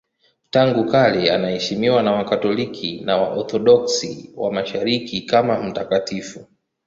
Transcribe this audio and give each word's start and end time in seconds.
Tangu 0.49 0.85
kale 0.89 1.31
anaheshimiwa 1.31 2.03
na 2.03 2.11
Wakatoliki 2.11 3.01
na 3.05 3.17
Waorthodoksi 3.17 4.33
wa 4.35 4.51
Mashariki 4.53 5.21
kama 5.21 5.63
mtakatifu. 5.63 6.47